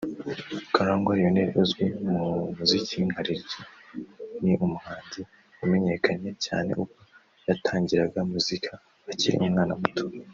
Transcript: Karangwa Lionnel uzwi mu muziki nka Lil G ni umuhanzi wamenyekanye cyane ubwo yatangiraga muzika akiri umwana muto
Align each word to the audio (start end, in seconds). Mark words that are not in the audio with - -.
Karangwa 0.73 1.13
Lionnel 1.19 1.51
uzwi 1.61 1.85
mu 2.09 2.19
muziki 2.55 2.95
nka 3.07 3.21
Lil 3.25 3.41
G 3.49 3.51
ni 4.43 4.53
umuhanzi 4.65 5.21
wamenyekanye 5.57 6.29
cyane 6.45 6.69
ubwo 6.81 6.99
yatangiraga 7.47 8.19
muzika 8.31 8.71
akiri 9.11 9.35
umwana 9.45 9.73
muto 9.81 10.05